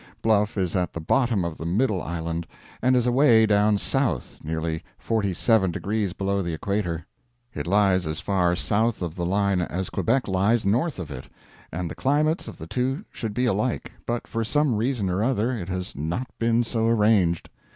[0.23, 2.47] Bluff is at the bottom of the middle island,
[2.81, 7.05] and is away down south, nearly fort y seven degrees below the equator.
[7.53, 11.29] It lies as far south of the line as Quebec lies north of it,
[11.71, 15.55] and the climates of the two should be alike; but for some reason or other
[15.55, 17.51] it has not been so arranged.